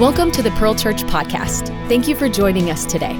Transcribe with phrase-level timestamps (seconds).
[0.00, 1.68] Welcome to the Pearl Church podcast.
[1.86, 3.16] Thank you for joining us today.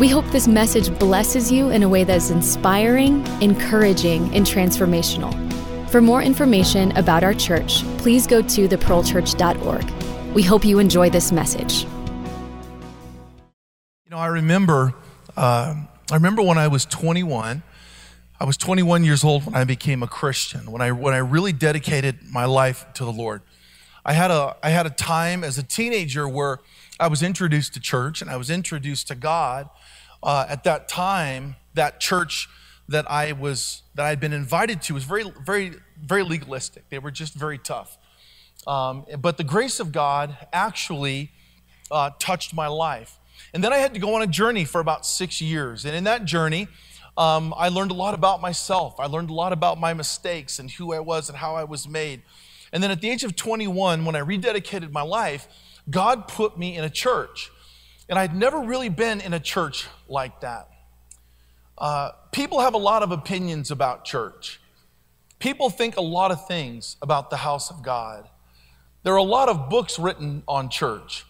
[0.00, 5.32] We hope this message blesses you in a way that is inspiring, encouraging, and transformational.
[5.88, 10.34] For more information about our church, please go to thepearlchurch.org.
[10.34, 11.84] We hope you enjoy this message.
[14.04, 14.94] You know, I remember,
[15.36, 15.76] uh,
[16.10, 17.62] I remember when I was 21.
[18.40, 20.72] I was 21 years old when I became a Christian.
[20.72, 23.42] When I when I really dedicated my life to the Lord.
[24.04, 26.60] I had a I had a time as a teenager where
[26.98, 29.68] I was introduced to church and I was introduced to God.
[30.22, 32.48] Uh, at that time, that church
[32.88, 36.88] that I was that I'd been invited to was very very very legalistic.
[36.88, 37.98] They were just very tough.
[38.66, 41.32] Um, but the grace of God actually
[41.90, 43.18] uh, touched my life.
[43.54, 45.84] And then I had to go on a journey for about six years.
[45.84, 46.68] And in that journey,
[47.16, 49.00] um, I learned a lot about myself.
[49.00, 51.88] I learned a lot about my mistakes and who I was and how I was
[51.88, 52.22] made.
[52.72, 55.48] And then at the age of 21, when I rededicated my life,
[55.88, 57.50] God put me in a church.
[58.08, 60.68] And I'd never really been in a church like that.
[61.78, 64.60] Uh, people have a lot of opinions about church.
[65.38, 68.28] People think a lot of things about the house of God.
[69.02, 71.24] There are a lot of books written on church.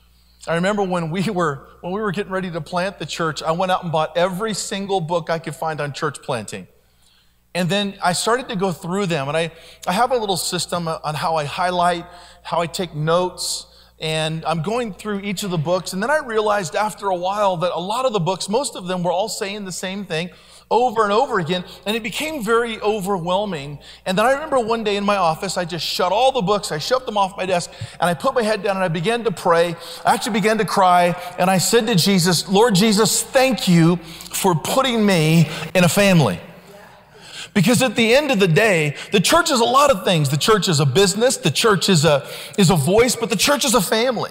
[0.48, 3.52] I remember when we were when we were getting ready to plant the church, I
[3.52, 6.66] went out and bought every single book I could find on church planting.
[7.54, 9.50] And then I started to go through them, and I,
[9.86, 12.06] I have a little system on how I highlight,
[12.42, 13.66] how I take notes,
[13.98, 15.92] and I'm going through each of the books.
[15.92, 18.86] And then I realized after a while that a lot of the books, most of
[18.86, 20.30] them were all saying the same thing
[20.70, 23.80] over and over again, and it became very overwhelming.
[24.06, 26.70] And then I remember one day in my office, I just shut all the books,
[26.70, 29.24] I shoved them off my desk, and I put my head down and I began
[29.24, 29.74] to pray.
[30.06, 34.54] I actually began to cry, and I said to Jesus, Lord Jesus, thank you for
[34.54, 36.38] putting me in a family.
[37.54, 40.28] Because at the end of the day, the church is a lot of things.
[40.28, 42.26] The church is a business, the church is a,
[42.56, 44.30] is a voice, but the church is a family.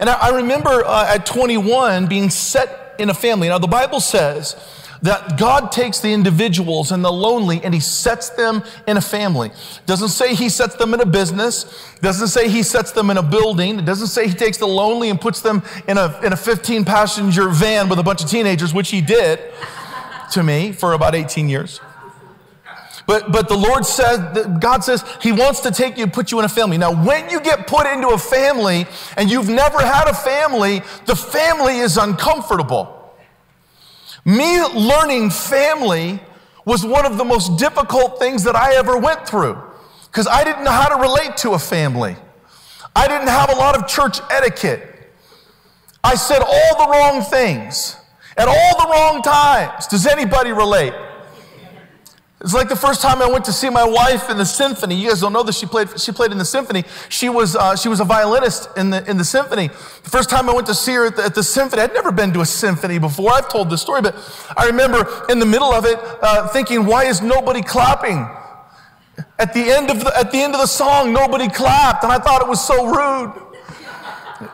[0.00, 3.48] And I, I remember uh, at 21 being set in a family.
[3.48, 4.56] Now, the Bible says
[5.02, 9.50] that God takes the individuals and the lonely and he sets them in a family.
[9.86, 11.94] Doesn't say he sets them in a business.
[12.02, 13.78] Doesn't say he sets them in a building.
[13.78, 16.84] It doesn't say he takes the lonely and puts them in a, in a 15
[16.84, 19.40] passenger van with a bunch of teenagers, which he did
[20.32, 21.80] to me for about 18 years.
[23.08, 26.38] But, but the Lord says, God says He wants to take you and put you
[26.40, 26.76] in a family.
[26.76, 28.86] Now, when you get put into a family
[29.16, 33.14] and you've never had a family, the family is uncomfortable.
[34.26, 36.20] Me learning family
[36.66, 39.58] was one of the most difficult things that I ever went through
[40.08, 42.14] because I didn't know how to relate to a family.
[42.94, 44.82] I didn't have a lot of church etiquette.
[46.04, 47.96] I said all the wrong things
[48.36, 49.86] at all the wrong times.
[49.86, 50.92] Does anybody relate?
[52.40, 54.94] It's like the first time I went to see my wife in the symphony.
[54.94, 55.58] You guys don't know this.
[55.58, 56.84] She played, she played in the symphony.
[57.08, 59.66] She was, uh, she was a violinist in the, in the symphony.
[59.66, 62.12] The first time I went to see her at the, at the, symphony, I'd never
[62.12, 63.32] been to a symphony before.
[63.32, 64.14] I've told this story, but
[64.56, 68.28] I remember in the middle of it uh, thinking, why is nobody clapping?
[69.40, 72.18] At the, end of the, at the end of the song, nobody clapped, and I
[72.18, 73.32] thought it was so rude.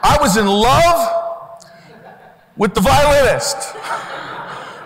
[0.03, 1.53] I was in love
[2.57, 3.59] with the violinist.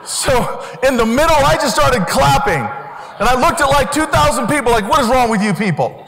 [0.08, 2.64] So in the middle, I just started clapping.
[3.18, 6.06] And I looked at like 2,000 people, like, what is wrong with you people?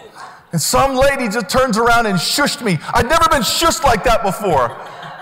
[0.53, 2.78] And some lady just turns around and shushed me.
[2.93, 4.76] I'd never been shushed like that before.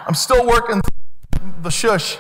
[0.06, 0.81] I'm still working
[1.62, 2.19] the shush.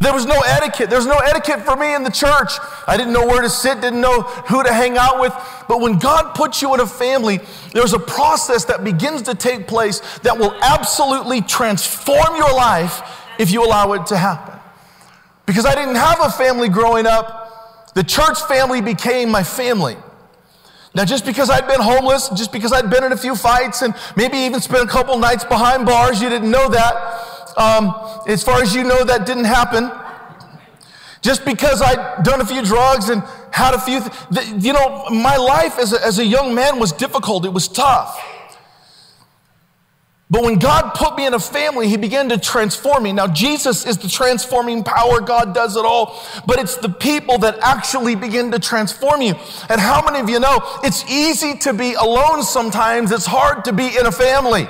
[0.00, 0.90] There was no etiquette.
[0.90, 2.52] There was no etiquette for me in the church.
[2.86, 5.32] I didn't know where to sit, didn't know who to hang out with.
[5.68, 7.40] But when God puts you in a family,
[7.72, 13.02] there's a process that begins to take place that will absolutely transform your life
[13.40, 14.54] if you allow it to happen.
[15.46, 17.37] Because I didn't have a family growing up
[17.98, 19.96] the church family became my family.
[20.94, 23.92] Now, just because I'd been homeless, just because I'd been in a few fights and
[24.14, 26.94] maybe even spent a couple nights behind bars, you didn't know that.
[27.56, 27.92] Um,
[28.28, 29.90] as far as you know, that didn't happen.
[31.22, 34.00] Just because I'd done a few drugs and had a few,
[34.32, 37.46] th- you know, my life as a, as a young man was difficult.
[37.46, 38.16] It was tough.
[40.30, 43.12] But when God put me in a family, He began to transform me.
[43.12, 45.20] Now, Jesus is the transforming power.
[45.20, 46.22] God does it all.
[46.46, 49.34] But it's the people that actually begin to transform you.
[49.70, 53.10] And how many of you know it's easy to be alone sometimes?
[53.10, 54.68] It's hard to be in a family.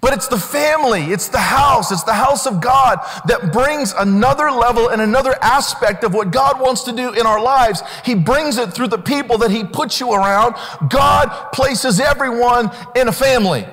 [0.00, 4.50] But it's the family, it's the house, it's the house of God that brings another
[4.50, 7.82] level and another aspect of what God wants to do in our lives.
[8.04, 10.54] He brings it through the people that He puts you around.
[10.90, 13.66] God places everyone in a family.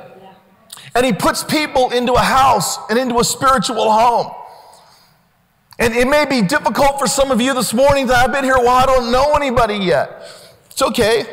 [0.96, 4.32] And he puts people into a house and into a spiritual home.
[5.80, 8.58] And it may be difficult for some of you this morning that I've been here
[8.58, 10.30] while, I don't know anybody yet.
[10.70, 11.26] It's okay.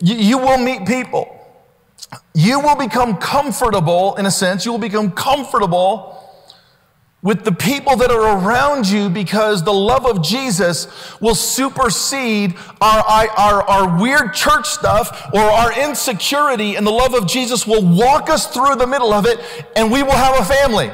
[0.00, 1.30] You, you will meet people.
[2.34, 6.20] you will become comfortable, in a sense, you will become comfortable
[7.24, 10.86] with the people that are around you because the love of Jesus
[11.22, 17.26] will supersede our, our, our, weird church stuff or our insecurity, and the love of
[17.26, 19.40] Jesus will walk us through the middle of it,
[19.74, 20.92] and we will have a family.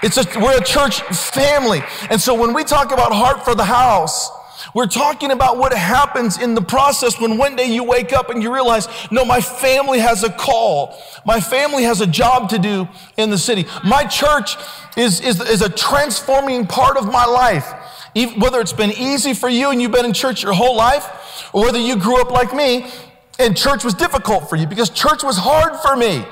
[0.00, 1.82] It's a, we're a church family.
[2.08, 4.30] And so when we talk about heart for the house,
[4.74, 8.42] we're talking about what happens in the process when one day you wake up and
[8.42, 10.96] you realize, no, my family has a call.
[11.24, 13.66] My family has a job to do in the city.
[13.84, 14.56] My church
[14.96, 17.72] is, is, is a transforming part of my life.
[18.14, 21.50] Even, whether it's been easy for you and you've been in church your whole life,
[21.52, 22.90] or whether you grew up like me
[23.38, 26.24] and church was difficult for you because church was hard for me.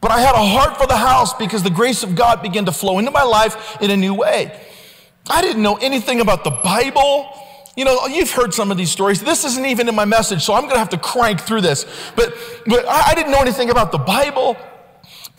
[0.00, 2.72] But I had a heart for the house because the grace of God began to
[2.72, 4.60] flow into my life in a new way.
[5.28, 7.28] I didn't know anything about the Bible.
[7.76, 9.20] You know, you've heard some of these stories.
[9.20, 11.84] This isn't even in my message, so I'm going to have to crank through this.
[12.16, 12.34] But,
[12.66, 14.56] but I didn't know anything about the Bible.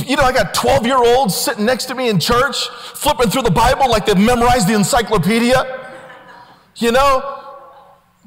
[0.05, 3.41] You know, I got 12 year olds sitting next to me in church, flipping through
[3.41, 5.89] the Bible like they've memorized the encyclopedia.
[6.75, 7.43] You know,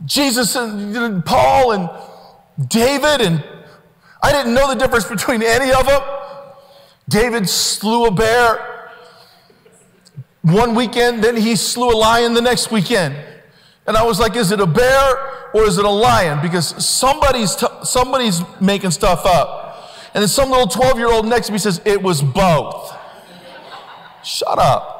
[0.04, 1.88] Jesus and Paul and
[2.68, 3.44] David, and
[4.20, 6.02] I didn't know the difference between any of them.
[7.08, 8.90] David slew a bear
[10.42, 13.14] one weekend, then he slew a lion the next weekend.
[13.90, 16.38] And I was like, is it a bear or is it a lion?
[16.40, 19.90] Because somebody's, t- somebody's making stuff up.
[20.14, 22.96] And then some little 12 year old next to me says, it was both.
[24.22, 24.96] Shut up.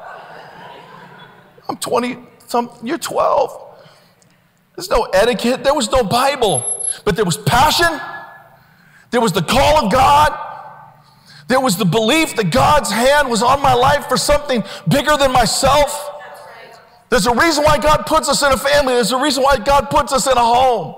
[1.68, 3.76] I'm 20, some, you're 12.
[4.74, 8.00] There's no etiquette, there was no Bible, but there was passion,
[9.12, 10.36] there was the call of God,
[11.46, 15.30] there was the belief that God's hand was on my life for something bigger than
[15.30, 16.19] myself.
[17.10, 18.94] There's a reason why God puts us in a family.
[18.94, 20.94] There's a reason why God puts us in a home.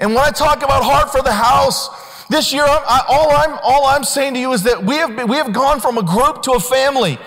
[0.00, 1.88] And when I talk about heart for the house,
[2.28, 5.28] this year, I, all, I'm, all I'm saying to you is that we have, been,
[5.28, 7.18] we have gone from a group to a family.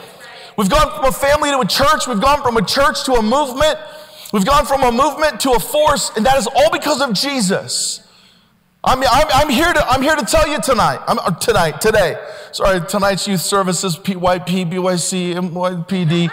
[0.58, 2.06] We've gone from a family to a church.
[2.06, 3.80] We've gone from a church to a movement.
[4.34, 8.06] We've gone from a movement to a force, and that is all because of Jesus.
[8.84, 12.16] I'm, I'm, I'm, here, to, I'm here to tell you tonight, I'm, uh, tonight, today.
[12.52, 16.30] Sorry, tonight's youth services, PYP, BYC, NYPD.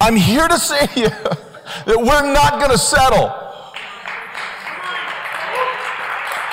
[0.00, 3.32] I'm here to say to you that we're not going to settle.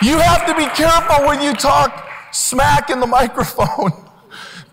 [0.01, 3.91] You have to be careful when you talk smack in the microphone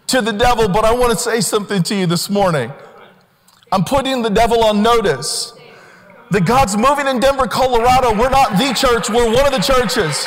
[0.08, 2.72] to the devil, but I want to say something to you this morning.
[3.70, 5.54] I'm putting the devil on notice
[6.30, 8.12] that God's moving in Denver, Colorado.
[8.18, 10.26] We're not the church, we're one of the churches.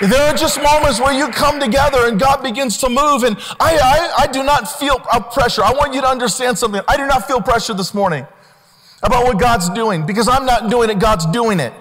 [0.00, 3.76] There are just moments where you come together and God begins to move, and I,
[3.76, 5.62] I, I do not feel pressure.
[5.62, 6.80] I want you to understand something.
[6.88, 8.26] I do not feel pressure this morning
[9.02, 11.74] about what God's doing because I'm not doing it, God's doing it.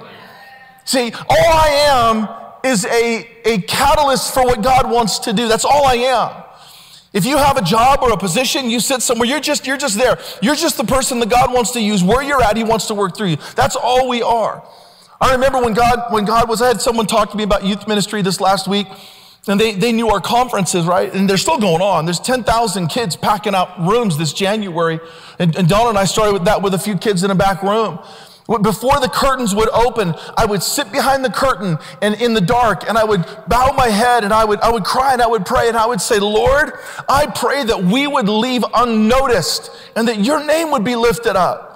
[0.84, 2.28] See, all I am
[2.70, 5.48] is a, a catalyst for what God wants to do.
[5.48, 6.44] That's all I am.
[7.14, 9.98] If you have a job or a position, you sit somewhere, you're just, you're just
[9.98, 10.20] there.
[10.42, 12.04] You're just the person that God wants to use.
[12.04, 13.38] Where you're at, He wants to work through you.
[13.56, 14.64] That's all we are.
[15.22, 17.88] I remember when God, when God was, I had someone talk to me about youth
[17.88, 18.88] ministry this last week,
[19.48, 21.14] and they, they knew our conferences, right?
[21.14, 22.06] And they're still going on.
[22.06, 25.00] There's 10,000 kids packing out rooms this January.
[25.38, 27.64] And, and Donna and I started with that with a few kids in a back
[27.64, 28.00] room.
[28.64, 32.90] Before the curtains would open, I would sit behind the curtain and in the dark
[32.90, 35.46] and I would bow my head and I would, I would cry and I would
[35.46, 36.74] pray and I would say, Lord,
[37.08, 41.69] I pray that we would leave unnoticed and that your name would be lifted up.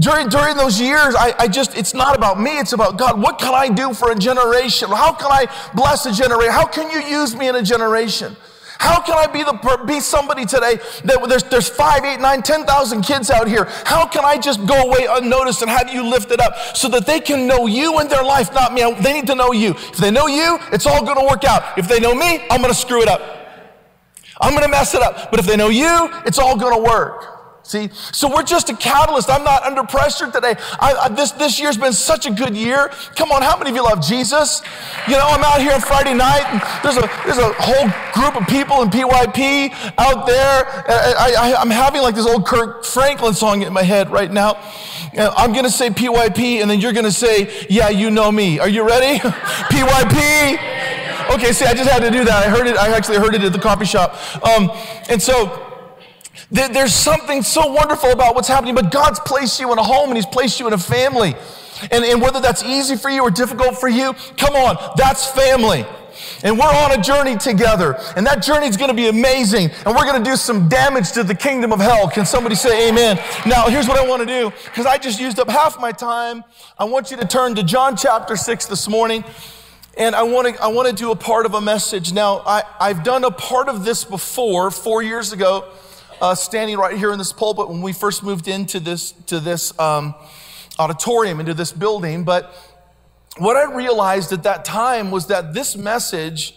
[0.00, 3.20] During, during those years, I, I just, it's not about me, it's about God.
[3.20, 4.88] What can I do for a generation?
[4.88, 6.52] How can I bless a generation?
[6.52, 8.34] How can you use me in a generation?
[8.78, 12.64] How can I be the be somebody today that there's there's five, eight, nine, ten
[12.64, 13.66] thousand kids out here?
[13.84, 17.20] How can I just go away unnoticed and have you lifted up so that they
[17.20, 18.90] can know you in their life, not me?
[19.02, 19.72] They need to know you.
[19.72, 21.76] If they know you, it's all going to work out.
[21.76, 23.20] If they know me, I'm going to screw it up.
[24.40, 25.30] I'm going to mess it up.
[25.30, 27.29] But if they know you, it's all going to work.
[27.62, 29.30] See, so we're just a catalyst.
[29.30, 30.54] I'm not under pressure today.
[30.80, 32.88] I, I, this, this year's been such a good year.
[33.16, 34.62] Come on, how many of you love Jesus?
[35.06, 38.40] You know, I'm out here on Friday night, and there's a, there's a whole group
[38.40, 40.66] of people in PYP out there.
[40.66, 44.30] Uh, uh, I, am having like this old Kirk Franklin song in my head right
[44.30, 44.52] now.
[45.16, 48.32] Uh, I'm going to say PYP, and then you're going to say, Yeah, you know
[48.32, 48.58] me.
[48.58, 49.18] Are you ready?
[49.70, 51.34] PYP.
[51.34, 52.46] Okay, see, I just had to do that.
[52.46, 52.76] I heard it.
[52.76, 54.16] I actually heard it at the coffee shop.
[54.44, 54.70] Um,
[55.08, 55.69] and so,
[56.50, 60.16] there's something so wonderful about what's happening, but God's placed you in a home and
[60.16, 61.34] He's placed you in a family.
[61.90, 65.86] And, and whether that's easy for you or difficult for you, come on, that's family.
[66.42, 67.96] And we're on a journey together.
[68.16, 69.70] And that journey is going to be amazing.
[69.86, 72.08] And we're going to do some damage to the kingdom of hell.
[72.08, 73.18] Can somebody say amen?
[73.46, 76.44] Now, here's what I want to do because I just used up half my time.
[76.78, 79.24] I want you to turn to John chapter 6 this morning.
[79.96, 82.12] And I want to, I want to do a part of a message.
[82.12, 85.68] Now, I, I've done a part of this before, four years ago,
[86.20, 89.78] uh, standing right here in this pulpit when we first moved into this, to this
[89.78, 90.14] um,
[90.78, 92.24] auditorium, into this building.
[92.24, 92.54] But
[93.38, 96.56] what I realized at that time was that this message,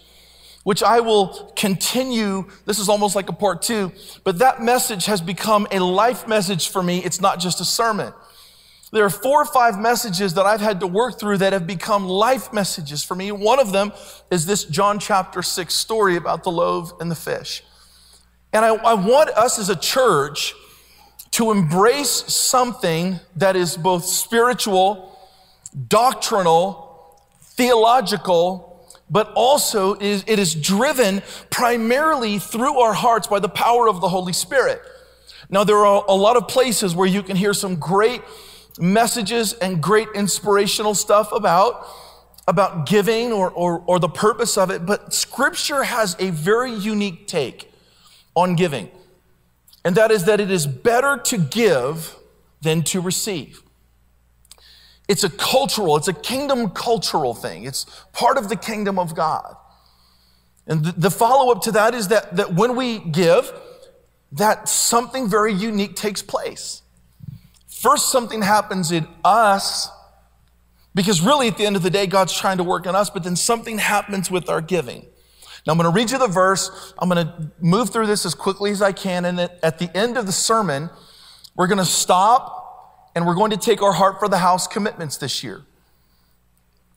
[0.64, 3.92] which I will continue, this is almost like a part two,
[4.24, 6.98] but that message has become a life message for me.
[7.04, 8.12] It's not just a sermon.
[8.92, 12.06] There are four or five messages that I've had to work through that have become
[12.06, 13.32] life messages for me.
[13.32, 13.92] One of them
[14.30, 17.64] is this John chapter six story about the loave and the fish.
[18.54, 20.54] And I, I want us as a church
[21.32, 25.18] to embrace something that is both spiritual,
[25.88, 31.20] doctrinal, theological, but also is, it is driven
[31.50, 34.80] primarily through our hearts by the power of the Holy Spirit.
[35.50, 38.22] Now, there are a lot of places where you can hear some great
[38.78, 41.88] messages and great inspirational stuff about,
[42.46, 47.26] about giving or, or, or the purpose of it, but scripture has a very unique
[47.26, 47.73] take
[48.34, 48.90] on giving.
[49.84, 52.16] And that is that it is better to give
[52.62, 53.62] than to receive.
[55.06, 57.64] It's a cultural, it's a kingdom cultural thing.
[57.64, 59.56] It's part of the kingdom of God.
[60.66, 63.52] And the, follow up to that is that, that when we give,
[64.32, 66.80] that something very unique takes place.
[67.68, 69.90] First, something happens in us,
[70.94, 73.24] because really at the end of the day, God's trying to work in us, but
[73.24, 75.04] then something happens with our giving.
[75.66, 76.94] Now, I'm going to read you the verse.
[76.98, 79.24] I'm going to move through this as quickly as I can.
[79.24, 80.90] And at the end of the sermon,
[81.56, 85.16] we're going to stop and we're going to take our heart for the house commitments
[85.16, 85.62] this year.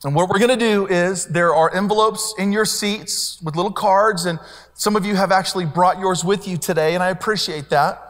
[0.04, 3.72] And what we're going to do is there are envelopes in your seats with little
[3.72, 4.38] cards, and
[4.74, 8.00] some of you have actually brought yours with you today, and I appreciate that.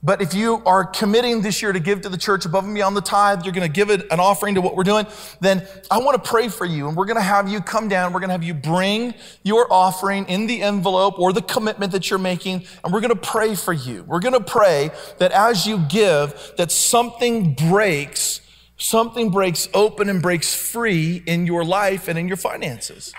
[0.00, 2.96] But if you are committing this year to give to the church above and beyond
[2.96, 5.06] the tithe, you're going to give it an offering to what we're doing,
[5.40, 6.86] then I want to pray for you.
[6.86, 8.12] And we're going to have you come down.
[8.12, 12.10] We're going to have you bring your offering in the envelope or the commitment that
[12.10, 12.64] you're making.
[12.84, 14.04] And we're going to pray for you.
[14.04, 18.40] We're going to pray that as you give, that something breaks,
[18.76, 23.12] something breaks open and breaks free in your life and in your finances.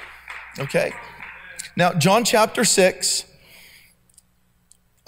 [0.57, 0.93] Okay?
[1.75, 3.25] Now, John chapter 6.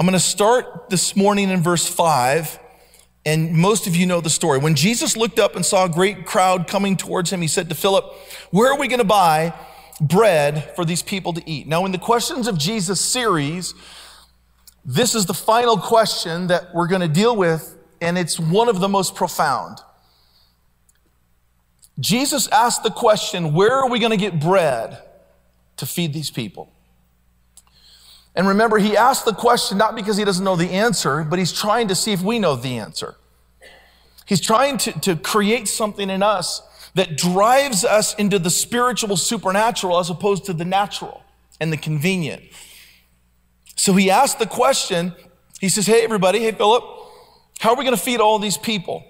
[0.02, 2.58] I'm going to start this morning in verse 5,
[3.24, 4.58] and most of you know the story.
[4.58, 7.76] When Jesus looked up and saw a great crowd coming towards him, he said to
[7.76, 8.12] Philip,
[8.50, 9.54] Where are we going to buy
[10.00, 11.68] bread for these people to eat?
[11.68, 13.76] Now, in the Questions of Jesus series,
[14.84, 18.80] this is the final question that we're going to deal with, and it's one of
[18.80, 19.82] the most profound.
[22.00, 24.98] Jesus asked the question, Where are we going to get bread
[25.78, 26.74] to feed these people?
[28.36, 31.52] And remember, he asked the question not because he doesn't know the answer, but he's
[31.52, 33.16] trying to see if we know the answer.
[34.26, 36.62] He's trying to, to create something in us
[36.96, 41.24] that drives us into the spiritual supernatural as opposed to the natural
[41.60, 42.44] and the convenient.
[43.76, 45.14] So he asked the question.
[45.60, 46.84] He says, Hey, everybody, hey, Philip,
[47.60, 49.06] how are we going to feed all these people?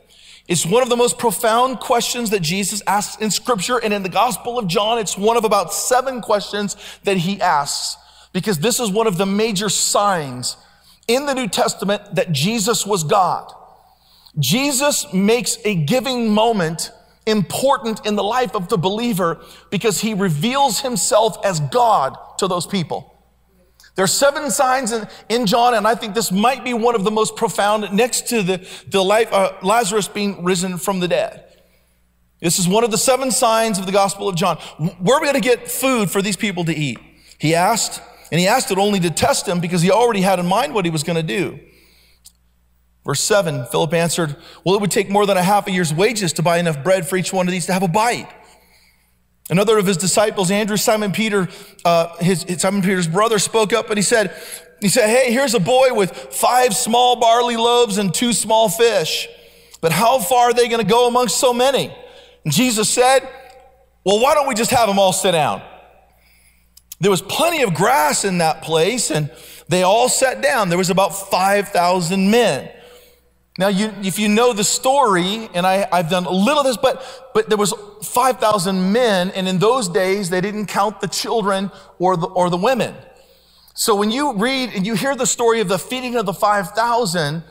[0.48, 3.78] It's one of the most profound questions that Jesus asks in scripture.
[3.78, 7.96] And in the Gospel of John, it's one of about seven questions that he asks
[8.34, 10.58] because this is one of the major signs
[11.08, 13.52] in the New Testament that Jesus was God.
[14.40, 16.92] Jesus makes a giving moment
[17.26, 22.66] important in the life of the believer because he reveals himself as God to those
[22.66, 23.08] people.
[23.96, 27.04] There are seven signs in, in John, and I think this might be one of
[27.04, 31.46] the most profound next to the, the life, uh, Lazarus being risen from the dead.
[32.40, 34.58] This is one of the seven signs of the Gospel of John.
[34.78, 36.98] Where are we going to get food for these people to eat?
[37.38, 40.48] He asked, and he asked it only to test him because he already had in
[40.48, 41.60] mind what he was going to do.
[43.06, 46.34] Verse 7 Philip answered, Well, it would take more than a half a year's wages
[46.34, 48.30] to buy enough bread for each one of these to have a bite.
[49.50, 51.50] Another of his disciples, Andrew, Simon Peter,
[51.84, 54.34] uh, his, Simon Peter's brother, spoke up and he said,
[54.80, 59.28] he said, Hey, here's a boy with five small barley loaves and two small fish.
[59.82, 61.94] But how far are they going to go amongst so many?
[62.46, 63.28] And Jesus said,
[64.06, 65.62] Well, why don't we just have them all sit down?
[67.02, 69.32] There was plenty of grass in that place, and
[69.68, 70.70] they all sat down.
[70.70, 72.70] There was about 5,000 men.
[73.58, 76.78] Now, you, if you know the story, and I, have done a little of this,
[76.78, 77.04] but,
[77.34, 82.16] but there was 5,000 men, and in those days, they didn't count the children or
[82.16, 82.96] the, or the women.
[83.74, 87.44] So when you read and you hear the story of the feeding of the 5,000,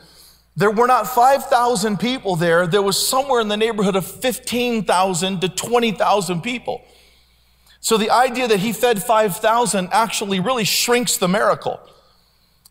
[0.55, 2.67] there were not 5,000 people there.
[2.67, 6.83] There was somewhere in the neighborhood of 15,000 to 20,000 people.
[7.81, 11.79] So the idea that he fed 5,000 actually really shrinks the miracle.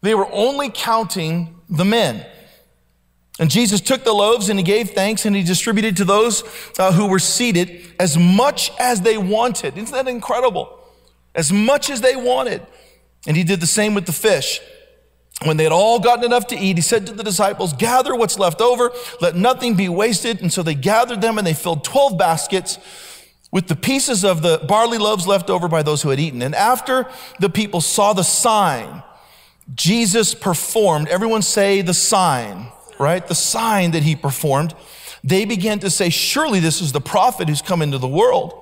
[0.02, 2.24] They were only counting the men.
[3.40, 6.44] And Jesus took the loaves and he gave thanks and he distributed to those
[6.78, 9.76] uh, who were seated as much as they wanted.
[9.76, 10.78] Isn't that incredible?
[11.34, 12.62] As much as they wanted.
[13.26, 14.60] And he did the same with the fish.
[15.44, 18.38] When they had all gotten enough to eat, he said to the disciples, Gather what's
[18.38, 20.42] left over, let nothing be wasted.
[20.42, 22.78] And so they gathered them and they filled 12 baskets
[23.50, 26.42] with the pieces of the barley loaves left over by those who had eaten.
[26.42, 27.09] And after
[27.40, 29.02] the people saw the sign
[29.75, 33.26] Jesus performed, everyone say the sign, right?
[33.26, 34.75] The sign that he performed,
[35.23, 38.57] they began to say, Surely this is the prophet who's come into the world.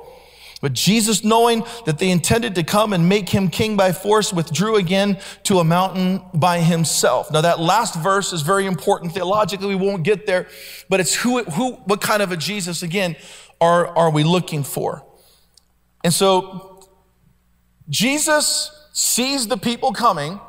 [0.61, 4.75] But Jesus, knowing that they intended to come and make him king by force, withdrew
[4.75, 7.31] again to a mountain by himself.
[7.31, 9.69] Now, that last verse is very important theologically.
[9.69, 10.49] We won't get there,
[10.89, 13.15] but it's who, who, what kind of a Jesus, again,
[13.61, 15.05] are, are we looking for?
[16.05, 16.89] And so,
[17.89, 20.41] Jesus sees the people coming,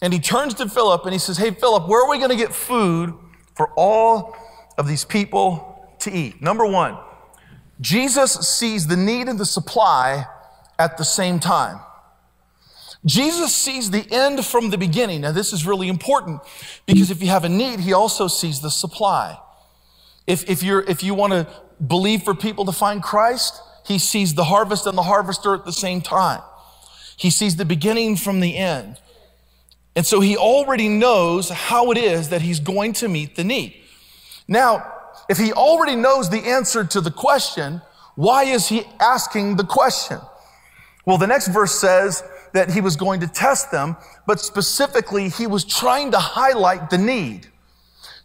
[0.00, 2.36] and he turns to Philip and he says, Hey, Philip, where are we going to
[2.36, 3.14] get food
[3.54, 4.36] for all
[4.76, 6.42] of these people to eat?
[6.42, 6.98] Number one,
[7.80, 10.26] Jesus sees the need and the supply
[10.78, 11.80] at the same time.
[13.04, 15.22] Jesus sees the end from the beginning.
[15.22, 16.40] Now, this is really important
[16.86, 19.38] because if you have a need, he also sees the supply.
[20.26, 21.46] If, if, you're, if you want to
[21.84, 25.72] believe for people to find Christ, he sees the harvest and the harvester at the
[25.72, 26.40] same time.
[27.16, 28.98] He sees the beginning from the end.
[29.94, 33.76] And so he already knows how it is that he's going to meet the need.
[34.48, 34.90] Now,
[35.28, 37.82] if he already knows the answer to the question,
[38.14, 40.18] why is he asking the question?
[41.04, 45.46] Well, the next verse says that he was going to test them, but specifically, he
[45.46, 47.48] was trying to highlight the need.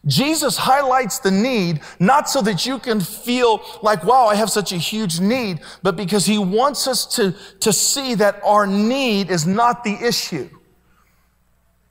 [0.06, 4.72] Jesus highlights the need not so that you can feel like, wow, I have such
[4.72, 9.46] a huge need, but because he wants us to, to see that our need is
[9.46, 10.50] not the issue.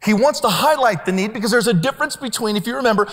[0.04, 3.08] He wants to highlight the need because there's a difference between, if you remember,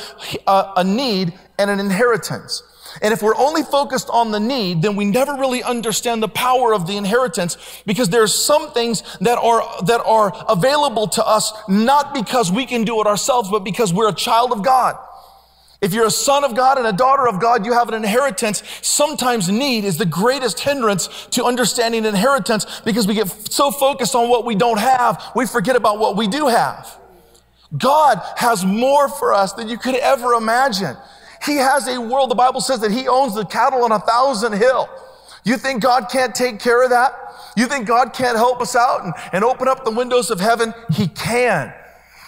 [0.45, 2.61] a, a need and an inheritance.
[3.01, 6.73] And if we're only focused on the need, then we never really understand the power
[6.73, 12.13] of the inheritance because there's some things that are, that are available to us not
[12.13, 14.97] because we can do it ourselves, but because we're a child of God.
[15.83, 18.63] If you're a son of God and a daughter of God, you have an inheritance.
[18.81, 24.29] Sometimes need is the greatest hindrance to understanding inheritance because we get so focused on
[24.29, 26.97] what we don't have, we forget about what we do have.
[27.77, 30.95] God has more for us than you could ever imagine.
[31.45, 32.31] He has a world.
[32.31, 34.89] The Bible says that He owns the cattle on a thousand hill.
[35.43, 37.13] You think God can't take care of that?
[37.57, 40.73] You think God can't help us out and, and open up the windows of heaven?
[40.91, 41.73] He can.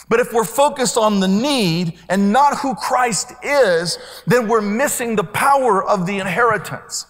[0.08, 3.98] But if we're focused on the need and not who Christ is,
[4.28, 7.08] then we're missing the power of the inheritance.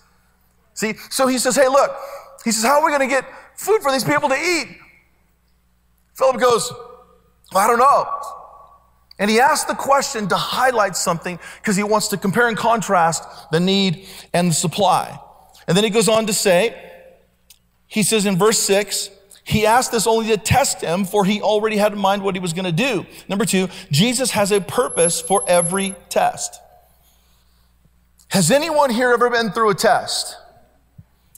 [0.74, 1.91] See, so he says, Hey, look,
[2.44, 4.78] he says, How are we going to get food for these people to eat?
[6.15, 6.72] Philip goes,
[7.54, 8.08] well, I don't know.
[9.17, 13.23] And he asks the question to highlight something because he wants to compare and contrast
[13.51, 15.17] the need and the supply.
[15.67, 16.75] And then he goes on to say,
[17.88, 19.10] he says in verse 6,
[19.45, 22.39] he asked this only to test him, for he already had in mind what he
[22.39, 23.06] was going to do.
[23.30, 26.60] Number two, Jesus has a purpose for every test.
[28.30, 30.36] Has anyone here ever been through a test?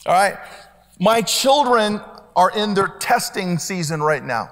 [0.05, 0.37] All right.
[0.99, 2.01] My children
[2.33, 4.51] are in their testing season right now.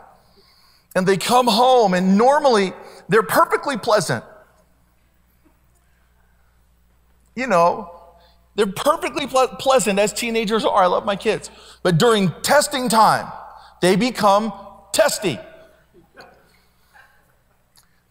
[0.93, 2.73] And they come home, and normally
[3.09, 4.23] they're perfectly pleasant.
[7.35, 7.91] You know,
[8.55, 10.83] they're perfectly ple- pleasant as teenagers are.
[10.83, 11.49] I love my kids.
[11.83, 13.31] But during testing time,
[13.81, 14.53] they become
[14.93, 15.37] testy.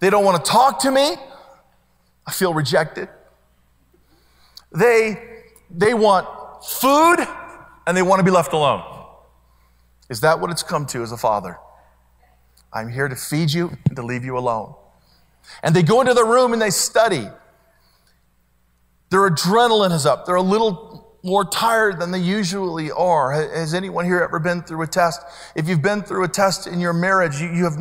[0.01, 1.17] They don't want to talk to me.
[2.27, 3.09] I feel rejected.
[4.73, 5.23] They,
[5.71, 6.29] they want
[6.65, 7.17] food
[7.87, 8.83] and they want to be left alone.
[10.11, 11.59] Is that what it's come to as a father?
[12.73, 14.75] I'm here to feed you and to leave you alone.
[15.63, 17.27] And they go into the room and they study.
[19.11, 20.27] Their adrenaline is up.
[20.27, 23.33] They're a little more tired than they usually are.
[23.33, 25.23] Has anyone here ever been through a test?
[25.57, 27.79] If you've been through a test in your marriage, you, you have,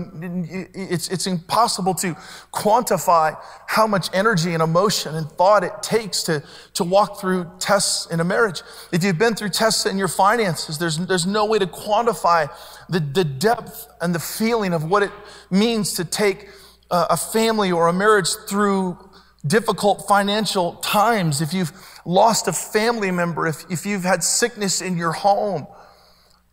[0.74, 2.16] it's, it's impossible to
[2.54, 6.42] quantify how much energy and emotion and thought it takes to,
[6.76, 8.62] to walk through tests in a marriage.
[8.94, 12.50] If you've been through tests in your finances, there's, there's no way to quantify
[12.88, 15.12] the, the depth and the feeling of what it
[15.52, 16.48] means to take
[16.92, 18.98] a, family or a marriage through
[19.46, 21.72] difficult financial times, if you've
[22.06, 25.68] lost a family member, if, if you've had sickness in your home,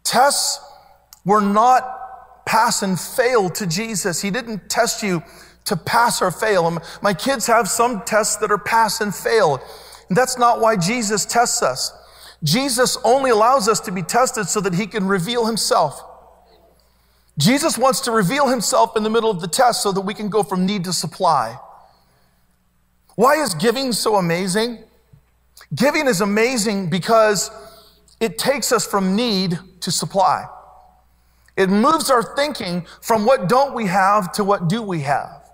[0.03, 0.61] tests
[1.25, 4.23] were not pass and fail to Jesus.
[4.23, 5.23] He didn't test you
[5.67, 6.79] to pass or fail.
[7.03, 9.61] My kids have some tests that are pass and fail.
[10.09, 11.93] And that's not why Jesus tests us.
[12.43, 16.03] Jesus only allows us to be tested so that he can reveal himself.
[17.41, 20.29] Jesus wants to reveal himself in the middle of the test so that we can
[20.29, 21.59] go from need to supply.
[23.17, 24.79] Why is giving so amazing?
[25.75, 27.51] Giving is amazing because
[28.21, 30.47] it takes us from need to supply.
[31.57, 35.51] It moves our thinking from what don't we have to what do we have.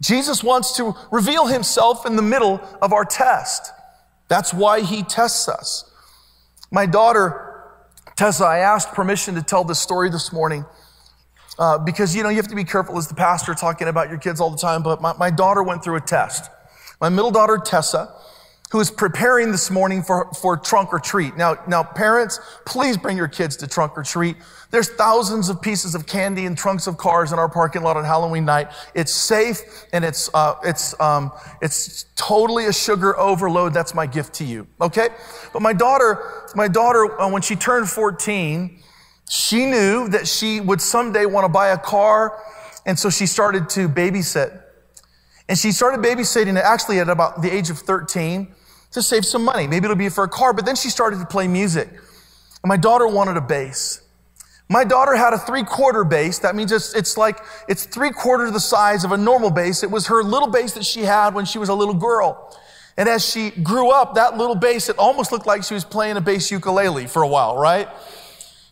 [0.00, 3.72] Jesus wants to reveal himself in the middle of our test.
[4.28, 5.84] That's why he tests us.
[6.70, 7.64] My daughter,
[8.16, 10.64] Tessa, I asked permission to tell this story this morning
[11.58, 14.18] uh, because, you know, you have to be careful as the pastor talking about your
[14.18, 16.50] kids all the time, but my, my daughter went through a test.
[17.00, 18.14] My middle daughter, Tessa,
[18.70, 21.36] who is preparing this morning for, for trunk or treat.
[21.36, 24.36] Now, now, parents, please bring your kids to trunk or treat.
[24.70, 28.04] There's thousands of pieces of candy and trunks of cars in our parking lot on
[28.04, 28.68] Halloween night.
[28.94, 29.60] It's safe
[29.92, 33.74] and it's, uh, it's, um, it's totally a sugar overload.
[33.74, 34.68] That's my gift to you.
[34.80, 35.08] Okay?
[35.52, 38.80] But my daughter, my daughter, uh, when she turned 14,
[39.30, 42.36] she knew that she would someday want to buy a car.
[42.84, 44.60] And so she started to babysit.
[45.48, 48.52] And she started babysitting actually at about the age of 13
[48.90, 49.68] to save some money.
[49.68, 51.88] Maybe it'll be for a car, but then she started to play music.
[51.88, 54.02] And my daughter wanted a bass.
[54.68, 56.40] My daughter had a three quarter bass.
[56.40, 57.38] That means it's, it's like,
[57.68, 59.84] it's three quarters the size of a normal bass.
[59.84, 62.52] It was her little bass that she had when she was a little girl.
[62.96, 66.16] And as she grew up, that little bass, it almost looked like she was playing
[66.16, 67.88] a bass ukulele for a while, right?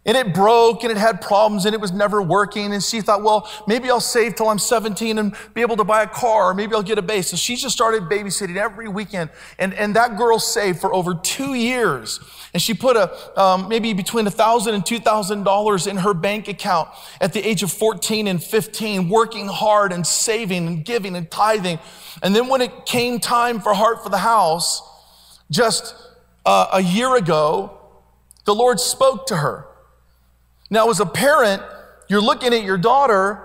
[0.08, 2.72] And it broke and it had problems and it was never working.
[2.72, 6.02] And she thought, well, maybe I'll save till I'm 17 and be able to buy
[6.02, 7.28] a car or maybe I'll get a bass.
[7.28, 9.28] So she just started babysitting every weekend.
[9.58, 12.20] And, and that girl saved for over two years.
[12.54, 16.14] And she put a, um, maybe between a thousand and two thousand dollars in her
[16.14, 16.88] bank account
[17.20, 21.78] at the age of 14 and 15, working hard and saving and giving and tithing.
[22.22, 24.80] And then when it came time for Heart for the House,
[25.50, 25.94] just
[26.46, 27.78] uh, a year ago,
[28.46, 29.67] the Lord spoke to her.
[30.70, 31.62] Now, as a parent,
[32.09, 33.42] you're looking at your daughter,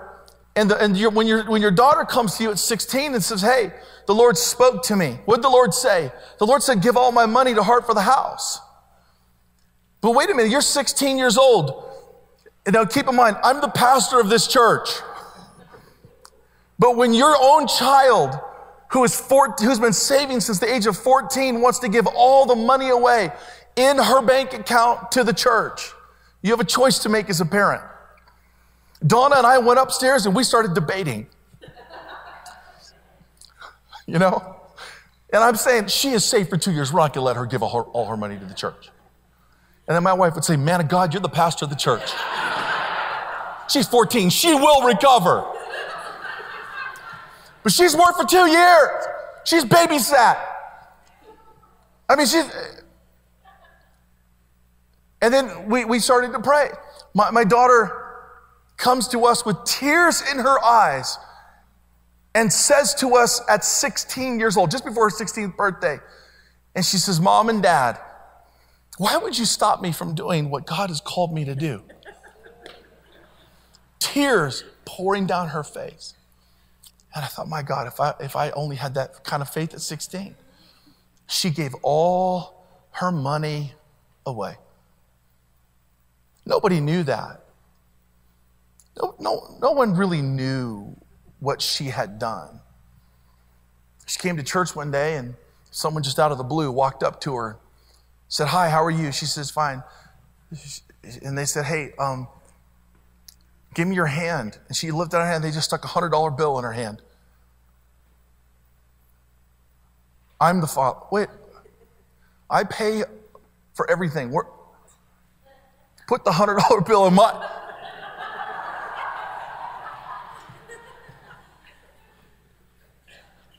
[0.56, 3.40] and, the, and when, your when your daughter comes to you at 16 and says,
[3.40, 3.72] Hey,
[4.06, 5.18] the Lord spoke to me.
[5.24, 6.12] What did the Lord say?
[6.38, 8.60] The Lord said, Give all my money to Heart for the House.
[10.00, 11.90] But wait a minute, you're 16 years old.
[12.66, 14.88] And now keep in mind, I'm the pastor of this church.
[16.78, 18.38] But when your own child,
[18.90, 22.46] who is four, who's been saving since the age of 14, wants to give all
[22.46, 23.30] the money away
[23.76, 25.90] in her bank account to the church,
[26.44, 27.82] you have a choice to make as a parent.
[29.04, 31.26] Donna and I went upstairs and we started debating.
[34.06, 34.60] you know?
[35.32, 36.92] And I'm saying, she is safe for two years.
[36.92, 38.90] We're not going to let her give all her, all her money to the church.
[39.88, 42.12] And then my wife would say, Man of God, you're the pastor of the church.
[43.70, 44.28] she's 14.
[44.28, 45.50] She will recover.
[47.62, 49.04] But she's worked for two years.
[49.44, 50.44] She's babysat.
[52.06, 52.44] I mean, she's,
[55.24, 56.68] and then we, we started to pray.
[57.14, 57.90] My, my daughter
[58.76, 61.16] comes to us with tears in her eyes
[62.34, 65.96] and says to us at 16 years old, just before her 16th birthday,
[66.74, 67.98] and she says, Mom and Dad,
[68.98, 71.82] why would you stop me from doing what God has called me to do?
[73.98, 76.12] Tears pouring down her face.
[77.14, 79.72] And I thought, my God, if I, if I only had that kind of faith
[79.72, 80.34] at 16.
[81.28, 83.72] She gave all her money
[84.26, 84.56] away.
[86.46, 87.44] Nobody knew that.
[89.00, 90.96] No, no, no one really knew
[91.40, 92.60] what she had done.
[94.06, 95.34] She came to church one day and
[95.70, 97.58] someone just out of the blue walked up to her,
[98.28, 99.10] said, Hi, how are you?
[99.12, 99.82] She says, Fine.
[101.22, 102.28] And they said, Hey, um,
[103.74, 104.58] give me your hand.
[104.68, 105.42] And she lifted her hand.
[105.42, 107.02] They just stuck a $100 bill in her hand.
[110.40, 111.00] I'm the father.
[111.10, 111.28] Wait,
[112.50, 113.02] I pay
[113.72, 114.30] for everything.
[114.30, 114.44] We're,
[116.06, 117.30] Put the hundred dollar bill in my.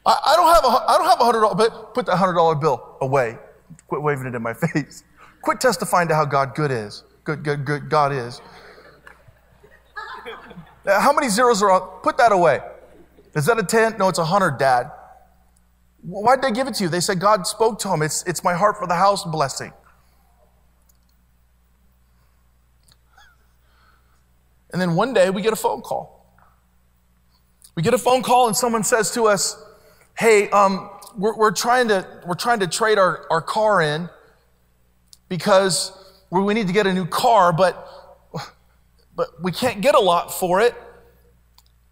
[0.06, 2.34] I, I don't have a I don't have a hundred dollar, but put the hundred
[2.34, 3.38] dollar bill away.
[3.88, 5.04] Quit waving it in my face.
[5.42, 7.04] Quit testifying to how God good is.
[7.24, 8.42] Good, good, good God is.
[10.86, 12.02] Uh, how many zeros are on?
[12.02, 12.60] Put that away.
[13.36, 13.98] Is that a 10?
[13.98, 14.92] No, it's a 100, Dad.
[16.02, 16.90] Why did they give it to you?
[16.90, 18.02] They said God spoke to him.
[18.02, 19.74] It's, it's my heart for the house blessing.
[24.76, 26.36] And then one day we get a phone call.
[27.76, 29.56] We get a phone call and someone says to us,
[30.18, 34.10] Hey, um, we're, we're, trying to, we're trying to trade our, our car in
[35.30, 35.94] because
[36.30, 37.88] we need to get a new car, but,
[39.16, 40.76] but we can't get a lot for it.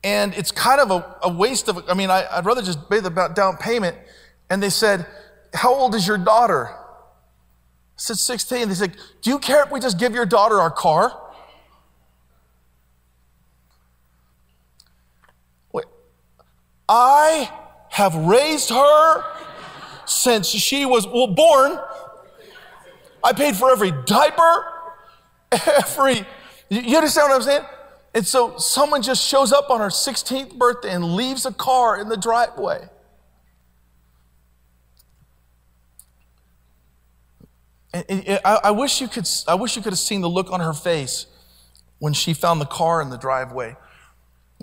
[0.04, 3.00] And it's kind of a, a waste of, I mean, I, would rather just pay
[3.00, 3.96] the down payment.
[4.50, 5.08] And they said,
[5.54, 6.70] How old is your daughter?
[7.96, 8.68] said 16.
[8.68, 11.22] They said, Do you care if we just give your daughter our car?
[16.88, 17.50] I
[17.90, 19.24] have raised her
[20.06, 21.80] since she was well, born.
[23.24, 24.66] I paid for every diaper,
[25.52, 26.26] every,
[26.70, 27.66] you understand what I'm saying?
[28.14, 32.10] And so someone just shows up on her 16th birthday and leaves a car in
[32.10, 32.90] the driveway.
[37.94, 40.60] And, I, I, wish you could, I wish you could have seen the look on
[40.60, 41.28] her face
[42.00, 43.78] when she found the car in the driveway.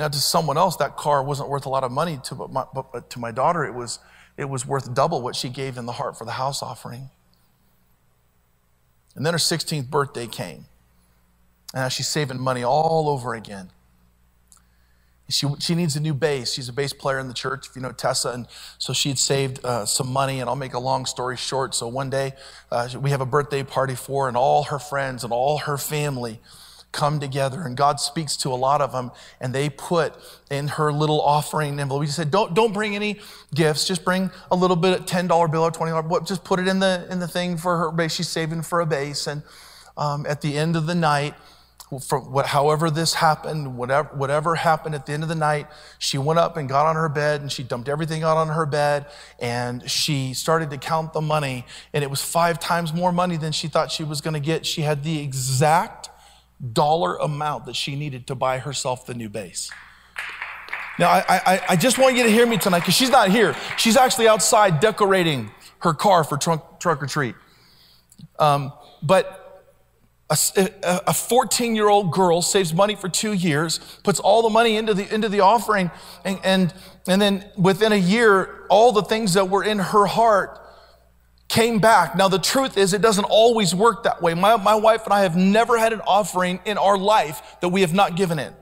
[0.00, 2.18] Now, to someone else, that car wasn't worth a lot of money.
[2.24, 3.98] To, but, my, but to my daughter, it was,
[4.38, 7.10] it was worth double what she gave in the heart for the house offering.
[9.14, 10.64] And then her 16th birthday came.
[11.74, 13.72] And now she's saving money all over again.
[15.28, 16.54] She, she needs a new bass.
[16.54, 18.30] She's a bass player in the church, if you know Tessa.
[18.30, 18.46] And
[18.78, 21.74] so she'd saved uh, some money, and I'll make a long story short.
[21.74, 22.32] So one day,
[22.72, 25.76] uh, we have a birthday party for her, and all her friends and all her
[25.76, 26.40] family
[26.92, 27.62] come together.
[27.62, 30.14] And God speaks to a lot of them, and they put
[30.50, 32.04] in her little offering envelope.
[32.04, 33.20] He said, Don't, don't bring any
[33.54, 36.80] gifts, just bring a little bit of $10 bill or $20 just put it in
[36.80, 38.14] the, in the thing for her bass.
[38.14, 39.26] She's saving for a bass.
[39.26, 39.42] And
[39.96, 41.34] um, at the end of the night,
[41.98, 45.66] from what, however this happened, whatever, whatever happened at the end of the night,
[45.98, 48.64] she went up and got on her bed and she dumped everything out on her
[48.64, 49.06] bed
[49.40, 53.50] and she started to count the money and it was five times more money than
[53.50, 54.64] she thought she was going to get.
[54.64, 55.99] She had the exact
[56.72, 59.70] dollar amount that she needed to buy herself the new bass.
[60.98, 63.56] Now, I, I, I just want you to hear me tonight because she's not here.
[63.78, 67.34] She's actually outside decorating her car for trunk, trunk or treat.
[68.38, 69.40] Um, but
[70.30, 74.94] a 14 year old girl saves money for two years, puts all the money into
[74.94, 75.90] the, into the offering,
[76.24, 76.74] and, and,
[77.08, 80.60] and then within a year, all the things that were in her heart
[81.50, 82.14] came back.
[82.14, 84.34] Now, the truth is, it doesn't always work that way.
[84.34, 87.80] My, my wife and I have never had an offering in our life that we
[87.80, 88.54] have not given in.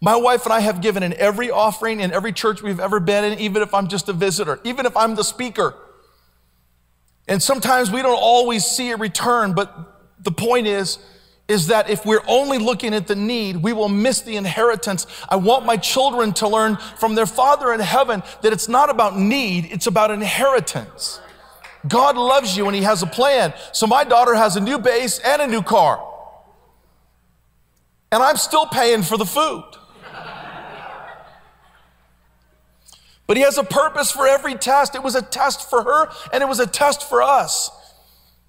[0.00, 3.22] My wife and I have given in every offering in every church we've ever been
[3.22, 5.76] in, even if I'm just a visitor, even if I'm the speaker.
[7.28, 9.72] And sometimes we don't always see a return, but
[10.24, 10.98] the point is,
[11.46, 15.06] is that if we're only looking at the need, we will miss the inheritance.
[15.28, 19.16] I want my children to learn from their Father in heaven that it's not about
[19.16, 21.20] need, it's about inheritance.
[21.88, 23.52] God loves you and He has a plan.
[23.72, 26.04] So my daughter has a new bass and a new car.
[28.10, 29.64] And I'm still paying for the food.
[33.26, 34.94] But He has a purpose for every test.
[34.94, 37.70] It was a test for her and it was a test for us.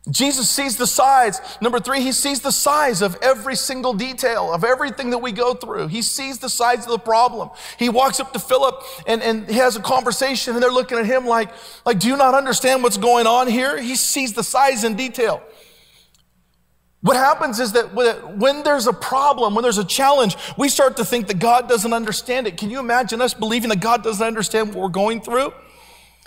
[0.10, 1.40] Jesus sees the size.
[1.62, 5.54] Number three, he sees the size of every single detail of everything that we go
[5.54, 5.88] through.
[5.88, 7.50] He sees the size of the problem.
[7.78, 11.06] He walks up to Philip and, and he has a conversation and they're looking at
[11.06, 11.50] him like,
[11.86, 13.80] like, do you not understand what's going on here?
[13.80, 15.44] He sees the size and detail.
[17.02, 21.06] What happens is that when there's a problem, when there's a challenge, we start to
[21.06, 22.58] think that God doesn't understand it.
[22.58, 25.54] Can you imagine us believing that God doesn't understand what we're going through?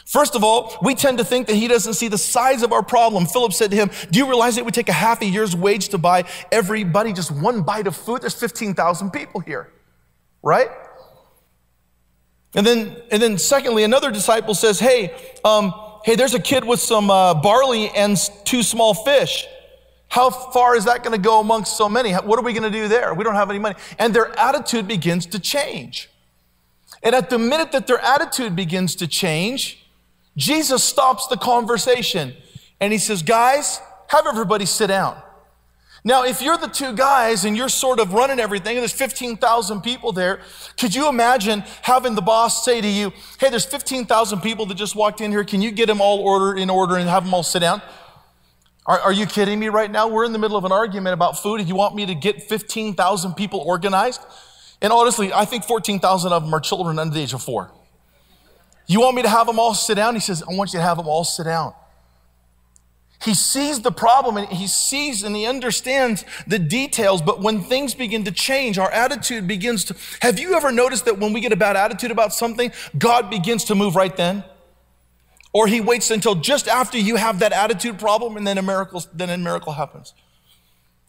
[0.07, 2.83] First of all, we tend to think that he doesn't see the size of our
[2.83, 3.27] problem.
[3.27, 5.89] Philip said to him, Do you realize it would take a half a year's wage
[5.91, 8.23] to buy everybody just one bite of food?
[8.23, 9.73] There's 15,000 people here,
[10.43, 10.69] right?
[12.55, 15.73] And then, and then secondly, another disciple says, Hey, um,
[16.05, 19.47] hey, there's a kid with some uh, barley and two small fish.
[20.09, 22.13] How far is that going to go amongst so many?
[22.13, 23.15] What are we going to do there?
[23.15, 23.77] We don't have any money.
[23.99, 26.11] And their attitude begins to change.
[27.03, 29.82] And at the minute that their attitude begins to change,
[30.37, 32.35] Jesus stops the conversation
[32.81, 35.21] and he says, Guys, have everybody sit down.
[36.05, 39.83] Now, if you're the two guys and you're sort of running everything, and there's 15,000
[39.83, 40.41] people there,
[40.77, 44.97] could you imagine having the boss say to you, Hey, there's 15,000 people that just
[44.97, 45.45] walked in here.
[45.45, 47.83] Can you get them all order in order and have them all sit down?
[48.85, 50.09] Are, are you kidding me right now?
[50.09, 52.43] We're in the middle of an argument about food, and you want me to get
[52.43, 54.21] 15,000 people organized?
[54.81, 57.71] And honestly, I think 14,000 of them are children under the age of four.
[58.87, 60.15] You want me to have them all sit down?
[60.15, 61.75] He says, I want you to have them all sit down.
[63.23, 67.95] He sees the problem and he sees and he understands the details, but when things
[67.95, 69.97] begin to change, our attitude begins to.
[70.23, 73.65] Have you ever noticed that when we get a bad attitude about something, God begins
[73.67, 74.43] to move right then?
[75.53, 79.05] Or he waits until just after you have that attitude problem and then a miracle,
[79.15, 80.15] then a miracle happens.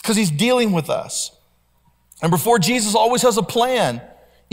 [0.01, 1.31] Because he's dealing with us.
[2.21, 4.01] And before Jesus always has a plan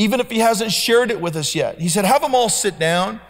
[0.01, 1.79] even if he hasn't shared it with us yet.
[1.79, 3.21] He said, Have them all sit down.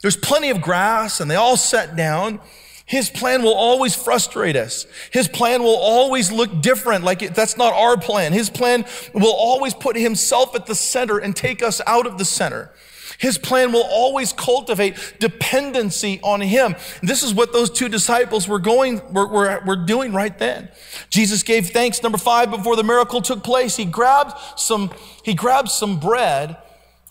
[0.00, 2.40] There's plenty of grass, and they all sat down.
[2.86, 4.86] His plan will always frustrate us.
[5.10, 8.32] His plan will always look different, like it, that's not our plan.
[8.32, 12.24] His plan will always put himself at the center and take us out of the
[12.24, 12.70] center.
[13.18, 16.76] His plan will always cultivate dependency on Him.
[17.02, 20.68] This is what those two disciples were going, were, were, were doing right then.
[21.10, 22.00] Jesus gave thanks.
[22.00, 24.92] Number five, before the miracle took place, He grabbed some,
[25.24, 26.56] He grabbed some bread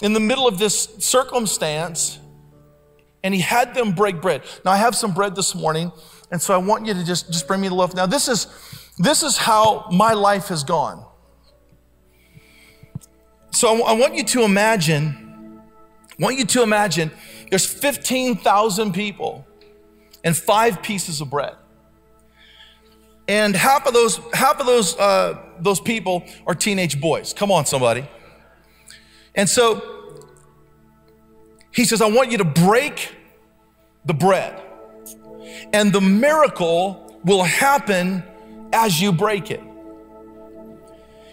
[0.01, 2.19] in the middle of this circumstance
[3.21, 4.43] and He had them break bread.
[4.63, 5.91] Now, I have some bread this morning,
[6.31, 7.93] and so I want you to just, just bring me the loaf.
[7.93, 8.47] Now, this is,
[8.97, 11.03] this is how my life has gone.
[13.51, 15.26] So I want you to imagine
[16.19, 17.11] I want you to imagine
[17.49, 19.45] there's 15,000 people
[20.23, 21.55] and five pieces of bread.
[23.27, 27.33] And half of those, half of those, uh, those people are teenage boys.
[27.33, 28.07] Come on, somebody.
[29.35, 30.23] And so
[31.71, 33.15] he says, I want you to break
[34.05, 34.59] the bread.
[35.73, 38.23] And the miracle will happen
[38.73, 39.61] as you break it.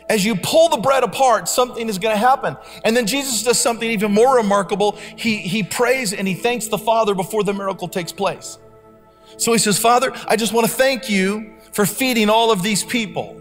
[0.08, 2.56] As you pull the bread apart, something is going to happen.
[2.84, 4.92] And then Jesus does something even more remarkable.
[5.16, 8.58] He, he prays and he thanks the Father before the miracle takes place.
[9.38, 12.84] So he says, Father, I just want to thank you for feeding all of these
[12.84, 13.40] people.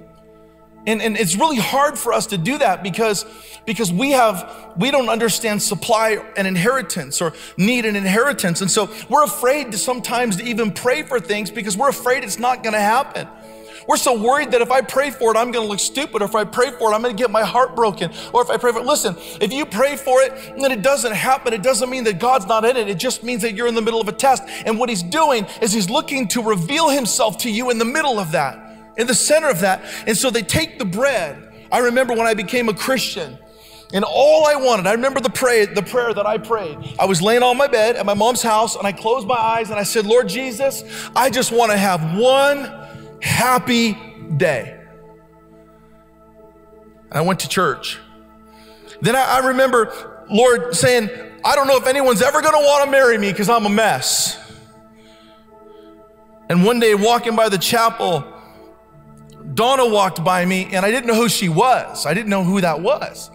[0.86, 3.26] And, and it's really hard for us to do that because,
[3.66, 8.62] because we have, we don't understand supply and inheritance or need an inheritance.
[8.62, 12.40] And so we're afraid to sometimes to even pray for things because we're afraid it's
[12.40, 13.28] not going to happen.
[13.88, 16.22] We're so worried that if I pray for it, I'm going to look stupid.
[16.22, 18.12] Or if I pray for it, I'm going to get my heart broken.
[18.34, 21.14] Or if I pray for it, listen, if you pray for it and it doesn't
[21.14, 22.90] happen, it doesn't mean that God's not in it.
[22.90, 24.44] It just means that you're in the middle of a test.
[24.66, 28.20] And what He's doing is He's looking to reveal Himself to you in the middle
[28.20, 29.84] of that, in the center of that.
[30.08, 31.52] And so they take the bread.
[31.72, 33.38] I remember when I became a Christian.
[33.94, 36.96] And all I wanted, I remember the prayer, the prayer that I prayed.
[36.98, 39.70] I was laying on my bed at my mom's house and I closed my eyes
[39.70, 40.84] and I said, Lord Jesus,
[41.16, 42.83] I just want to have one
[43.24, 43.98] happy
[44.38, 44.80] day.
[47.12, 48.00] I went to church.
[49.02, 51.10] Then I, I remember Lord saying,
[51.46, 53.70] I don't know if anyone's ever going to want to marry me because I'm a
[53.70, 54.40] mess.
[56.50, 58.26] And one day, walking by the chapel,
[59.54, 62.06] Donna walked by me and I didn't know who she was.
[62.06, 63.30] I didn't know who that was.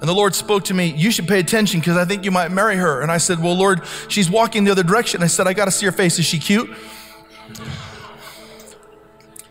[0.00, 2.50] And the Lord spoke to me, You should pay attention because I think you might
[2.50, 3.02] marry her.
[3.02, 5.22] And I said, Well, Lord, she's walking the other direction.
[5.22, 6.18] I said, I got to see her face.
[6.18, 6.70] Is she cute?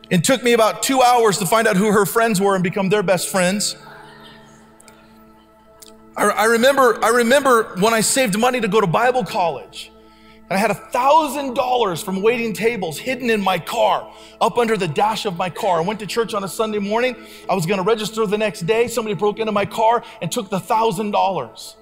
[0.10, 2.90] It took me about two hours to find out who her friends were and become
[2.90, 3.76] their best friends.
[6.18, 9.92] I, I remember, I remember when I saved money to go to Bible college.
[10.50, 14.76] And I had a thousand dollars from waiting tables hidden in my car, up under
[14.76, 15.78] the dash of my car.
[15.78, 17.16] I went to church on a Sunday morning.
[17.48, 18.88] I was going to register the next day.
[18.88, 21.76] Somebody broke into my car and took the thousand dollars.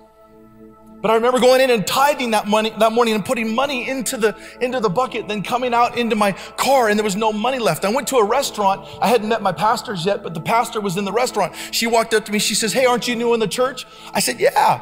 [0.99, 4.17] But I remember going in and tithing that money that morning and putting money into
[4.17, 7.59] the into the bucket, then coming out into my car, and there was no money
[7.59, 7.85] left.
[7.85, 8.87] I went to a restaurant.
[8.99, 11.53] I hadn't met my pastors yet, but the pastor was in the restaurant.
[11.71, 12.39] She walked up to me.
[12.39, 14.81] She says, "Hey, aren't you new in the church?" I said, "Yeah."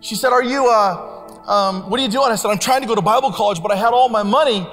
[0.00, 0.68] She said, "Are you?
[0.68, 3.60] Uh, um, what are you doing?" I said, "I'm trying to go to Bible college,
[3.60, 4.66] but I had all my money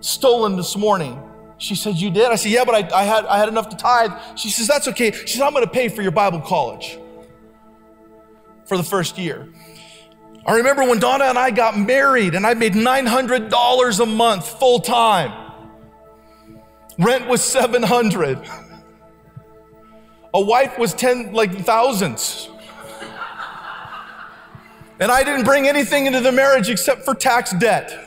[0.00, 1.22] stolen this morning."
[1.58, 3.76] She said, "You did?" I said, "Yeah, but I, I had I had enough to
[3.76, 6.98] tithe." She says, "That's okay." She said, "I'm going to pay for your Bible college."
[8.66, 9.48] For the first year.
[10.48, 14.80] I remember when Donna and I got married and I made $900 a month full
[14.80, 15.52] time.
[16.98, 18.40] Rent was 700.
[20.32, 22.48] A wife was 10 like thousands.
[24.98, 28.06] And I didn't bring anything into the marriage except for tax debt.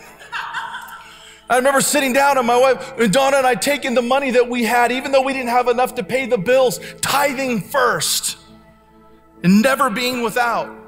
[1.48, 4.50] I remember sitting down and my wife, and Donna and I taking the money that
[4.50, 8.38] we had, even though we didn't have enough to pay the bills, tithing first
[9.44, 10.81] and never being without.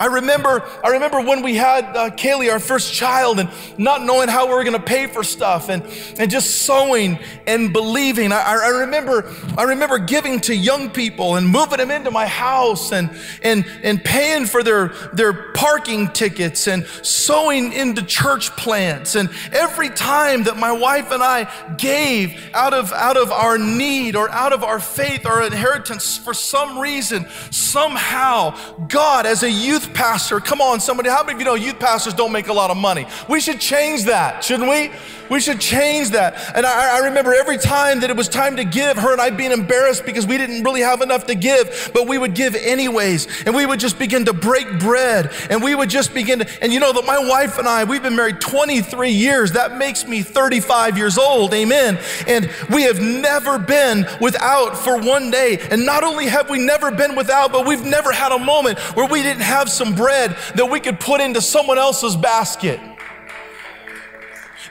[0.00, 4.28] I remember, I remember when we had uh, Kaylee, our first child, and not knowing
[4.28, 5.84] how we were going to pay for stuff, and,
[6.18, 8.32] and just sowing and believing.
[8.32, 12.92] I, I, remember, I remember giving to young people and moving them into my house,
[12.92, 13.08] and
[13.40, 19.14] and and paying for their their parking tickets, and sowing into church plants.
[19.14, 24.16] And every time that my wife and I gave out of out of our need
[24.16, 28.56] or out of our faith, our inheritance, for some reason, somehow,
[28.88, 30.40] God, as a youth youth pastor.
[30.40, 31.08] Come on, somebody.
[31.08, 33.06] How many of you know youth pastors don't make a lot of money?
[33.28, 34.90] We should change that, shouldn't we?
[35.30, 36.34] We should change that.
[36.54, 39.30] And I, I, remember every time that it was time to give, her and I
[39.30, 43.26] being embarrassed because we didn't really have enough to give, but we would give anyways.
[43.46, 45.32] And we would just begin to break bread.
[45.50, 48.02] And we would just begin to, and you know that my wife and I, we've
[48.02, 49.52] been married 23 years.
[49.52, 51.54] That makes me 35 years old.
[51.54, 51.98] Amen.
[52.26, 55.58] And we have never been without for one day.
[55.70, 59.08] And not only have we never been without, but we've never had a moment where
[59.08, 62.80] we didn't have some bread that we could put into someone else's basket.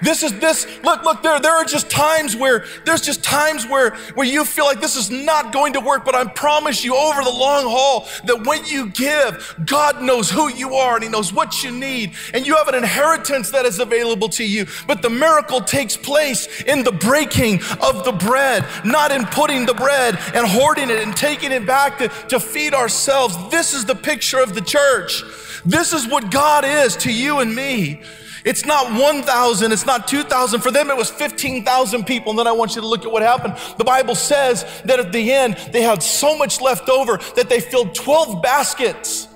[0.03, 3.95] This is this, look, look, there, there are just times where, there's just times where,
[4.15, 7.23] where you feel like this is not going to work, but I promise you over
[7.23, 11.31] the long haul that when you give, God knows who you are and He knows
[11.31, 14.65] what you need, and you have an inheritance that is available to you.
[14.87, 19.73] But the miracle takes place in the breaking of the bread, not in putting the
[19.73, 23.37] bread and hoarding it and taking it back to, to feed ourselves.
[23.49, 25.23] This is the picture of the church.
[25.65, 28.01] This is what God is to you and me.
[28.43, 30.61] It's not 1,000, it's not 2,000.
[30.61, 32.31] For them, it was 15,000 people.
[32.31, 33.55] And then I want you to look at what happened.
[33.77, 37.59] The Bible says that at the end, they had so much left over that they
[37.59, 39.27] filled 12 baskets.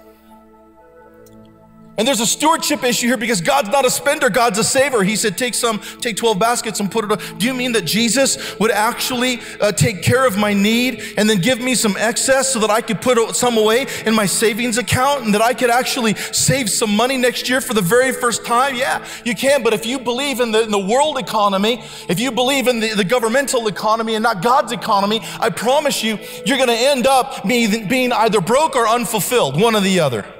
[1.97, 5.03] And there's a stewardship issue here because God's not a spender, God's a saver.
[5.03, 7.11] He said, Take some, take 12 baskets and put it.
[7.11, 7.37] On.
[7.39, 11.39] Do you mean that Jesus would actually uh, take care of my need and then
[11.39, 15.25] give me some excess so that I could put some away in my savings account
[15.25, 18.75] and that I could actually save some money next year for the very first time?
[18.75, 19.63] Yeah, you can.
[19.63, 22.93] But if you believe in the, in the world economy, if you believe in the,
[22.93, 27.43] the governmental economy and not God's economy, I promise you, you're going to end up
[27.47, 30.36] being, being either broke or unfulfilled, one or the other.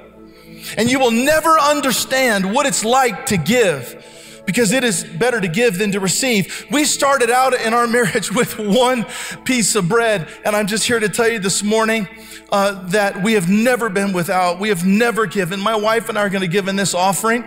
[0.76, 4.04] And you will never understand what it's like to give
[4.48, 6.66] because it is better to give than to receive.
[6.70, 9.04] We started out in our marriage with one
[9.44, 12.08] piece of bread, and I'm just here to tell you this morning
[12.50, 14.58] uh, that we have never been without.
[14.58, 15.60] We have never given.
[15.60, 17.44] My wife and I are going to give in this offering,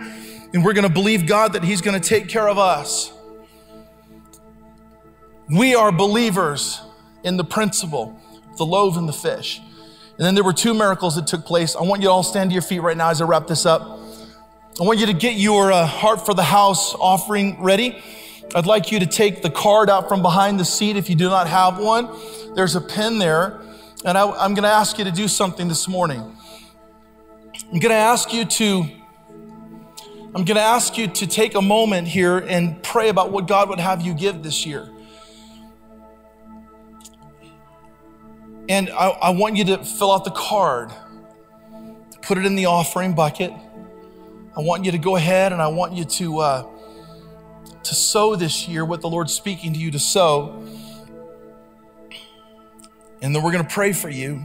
[0.54, 3.12] and we're going to believe God that He's going to take care of us.
[5.50, 6.80] We are believers
[7.24, 8.16] in the principle,
[8.58, 9.60] the loaf and the fish.
[10.18, 11.74] And then there were two miracles that took place.
[11.74, 13.64] I want you to all stand to your feet right now as I wrap this
[13.64, 13.82] up.
[14.80, 18.02] I want you to get your uh, heart for the house offering ready.
[18.54, 21.28] I'd like you to take the card out from behind the seat if you do
[21.28, 22.08] not have one.
[22.54, 23.60] There's a pen there.
[24.04, 26.20] And I, I'm going to ask you to do something this morning.
[27.54, 28.84] I'm going to ask you to
[30.34, 33.68] I'm going to ask you to take a moment here and pray about what God
[33.68, 34.88] would have you give this year.
[38.72, 40.90] And I, I want you to fill out the card,
[42.22, 43.52] put it in the offering bucket.
[44.56, 46.66] I want you to go ahead and I want you to, uh,
[47.82, 50.64] to sow this year what the Lord's speaking to you to sow.
[53.20, 54.40] And then we're going to pray for you.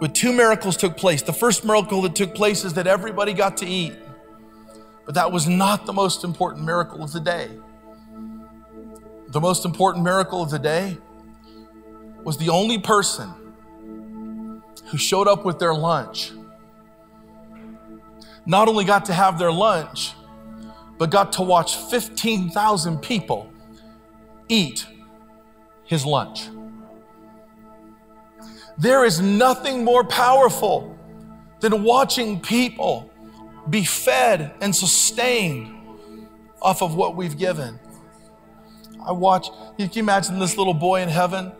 [0.00, 1.20] But two miracles took place.
[1.20, 3.92] The first miracle that took place is that everybody got to eat.
[5.04, 7.50] But that was not the most important miracle of the day.
[9.32, 10.98] The most important miracle of the day
[12.22, 16.32] was the only person who showed up with their lunch.
[18.44, 20.12] Not only got to have their lunch,
[20.98, 23.50] but got to watch 15,000 people
[24.50, 24.86] eat
[25.84, 26.50] his lunch.
[28.76, 30.98] There is nothing more powerful
[31.60, 33.10] than watching people
[33.70, 35.74] be fed and sustained
[36.60, 37.80] off of what we've given.
[39.06, 41.52] I watch, you can you imagine this little boy in heaven?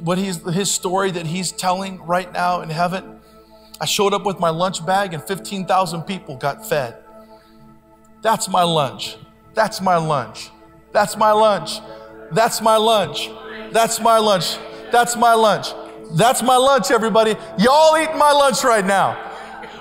[0.00, 3.20] What he's, his story that he's telling right now in heaven?
[3.80, 6.96] I showed up with my lunch bag and 15,000 people got fed.
[8.22, 9.16] That's my lunch.
[9.54, 10.50] That's my lunch.
[10.92, 11.80] That's my lunch.
[12.32, 13.30] That's my lunch.
[13.72, 14.58] That's my lunch.
[14.90, 15.68] That's my lunch.
[16.12, 17.34] That's my lunch, everybody.
[17.58, 19.23] Y'all eating my lunch right now.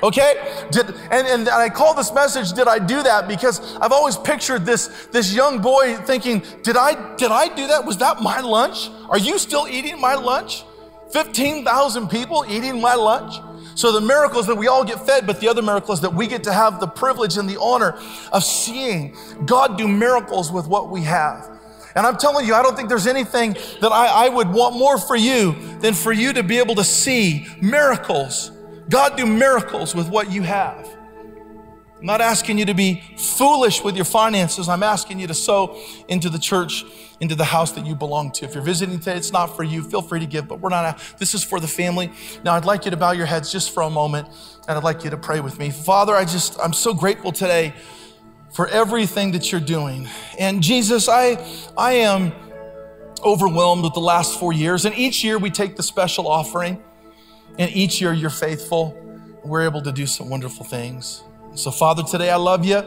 [0.04, 0.66] Okay?
[0.70, 3.28] Did, and, and I call this message, Did I Do That?
[3.28, 7.86] Because I've always pictured this, this young boy thinking, did I, did I do that?
[7.86, 8.90] Was that my lunch?
[9.10, 10.66] Are you still eating my lunch?
[11.14, 13.36] 15,000 people eating my lunch?
[13.76, 16.14] So the miracle is that we all get fed, but the other miracle is that
[16.14, 17.98] we get to have the privilege and the honor
[18.32, 21.50] of seeing God do miracles with what we have.
[21.96, 24.98] And I'm telling you, I don't think there's anything that I, I would want more
[24.98, 28.52] for you than for you to be able to see miracles
[28.90, 30.88] God do miracles with what you have.
[32.04, 34.68] I'm not asking you to be foolish with your finances.
[34.68, 35.80] I'm asking you to sow
[36.10, 36.84] into the church,
[37.22, 38.46] into the house that you belong to.
[38.46, 39.82] If you're visiting today, it's not for you.
[39.82, 41.02] Feel free to give, but we're not.
[41.18, 42.12] This is for the family.
[42.44, 44.28] Now, I'd like you to bow your heads just for a moment,
[44.68, 45.70] and I'd like you to pray with me.
[45.70, 47.74] Father, I just, I'm so grateful today
[48.52, 50.10] for everything that you're doing.
[50.38, 51.38] And Jesus, I,
[51.78, 52.34] I am
[53.24, 54.84] overwhelmed with the last four years.
[54.84, 56.84] And each year we take the special offering.
[57.58, 58.98] And each year you're faithful.
[59.44, 61.24] We're able to do some wonderful things.
[61.56, 62.84] So, Father, today I love you.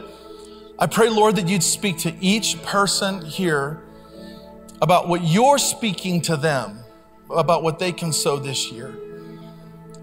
[0.79, 3.81] I pray, Lord, that you'd speak to each person here
[4.81, 6.79] about what you're speaking to them,
[7.29, 8.93] about what they can sow this year.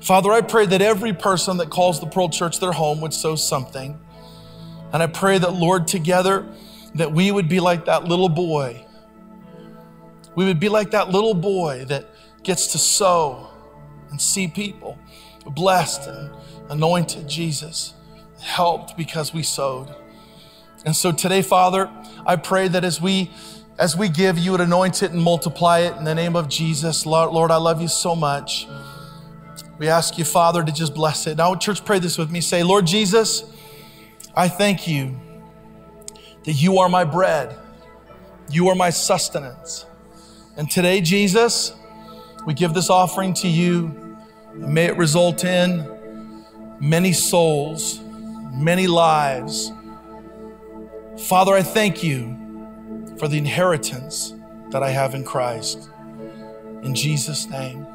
[0.01, 3.37] Father, I pray that every person that calls the Pearl Church their home would sow
[3.37, 3.99] something.
[4.93, 6.47] And I pray that, Lord, together,
[6.95, 8.85] that we would be like that little boy.
[10.35, 12.07] We would be like that little boy that
[12.43, 13.51] gets to sow
[14.15, 14.97] and see people
[15.45, 16.31] blessed and
[16.71, 17.95] anointed, Jesus.
[18.41, 19.93] helped because we sowed.
[20.85, 21.91] And so today, Father,
[22.25, 23.33] I pray that as we
[23.77, 27.05] as we give, you would anoint it and multiply it in the name of Jesus.
[27.05, 28.69] Lord, Lord, I love you so much.
[29.79, 31.39] We ask you, Father, to just bless it.
[31.39, 32.41] Now, church, pray this with me.
[32.41, 33.43] Say, Lord Jesus,
[34.37, 35.19] I thank you
[36.45, 37.57] that you are my bread,
[38.49, 39.87] you are my sustenance.
[40.57, 41.73] And today, Jesus,
[42.47, 44.04] we give this offering to you.
[44.55, 45.91] May it result in
[46.81, 48.01] many souls,
[48.53, 49.73] many lives.
[51.27, 52.37] Father, I thank you
[53.19, 54.35] for the inheritance
[54.71, 55.89] that I have in Christ.
[56.83, 57.87] In Jesus' name.